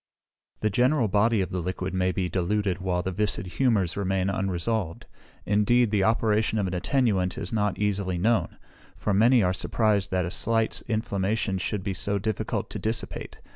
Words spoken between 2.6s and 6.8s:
while the viscid humours remain unresolved. Indeed, the operation of an